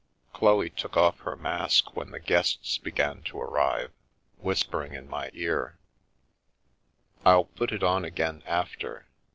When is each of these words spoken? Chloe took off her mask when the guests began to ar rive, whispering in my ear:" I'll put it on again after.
Chloe 0.33 0.71
took 0.71 0.97
off 0.97 1.19
her 1.19 1.35
mask 1.35 1.95
when 1.95 2.09
the 2.09 2.19
guests 2.19 2.79
began 2.79 3.21
to 3.21 3.39
ar 3.39 3.51
rive, 3.51 3.91
whispering 4.39 4.95
in 4.95 5.07
my 5.07 5.29
ear:" 5.35 5.77
I'll 7.23 7.45
put 7.45 7.71
it 7.71 7.83
on 7.83 8.03
again 8.03 8.41
after. 8.47 9.05